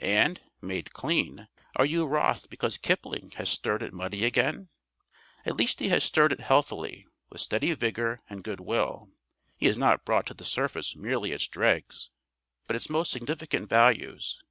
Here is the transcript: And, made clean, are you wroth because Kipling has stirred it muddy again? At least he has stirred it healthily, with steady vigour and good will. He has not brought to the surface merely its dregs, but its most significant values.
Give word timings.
And, 0.00 0.40
made 0.60 0.92
clean, 0.94 1.46
are 1.76 1.86
you 1.86 2.06
wroth 2.06 2.50
because 2.50 2.76
Kipling 2.76 3.30
has 3.36 3.48
stirred 3.48 3.84
it 3.84 3.92
muddy 3.92 4.24
again? 4.24 4.68
At 5.44 5.54
least 5.54 5.78
he 5.78 5.90
has 5.90 6.02
stirred 6.02 6.32
it 6.32 6.40
healthily, 6.40 7.06
with 7.30 7.40
steady 7.40 7.72
vigour 7.72 8.18
and 8.28 8.42
good 8.42 8.58
will. 8.58 9.10
He 9.56 9.66
has 9.66 9.78
not 9.78 10.04
brought 10.04 10.26
to 10.26 10.34
the 10.34 10.44
surface 10.44 10.96
merely 10.96 11.30
its 11.30 11.46
dregs, 11.46 12.10
but 12.66 12.74
its 12.74 12.90
most 12.90 13.12
significant 13.12 13.68
values. 13.68 14.42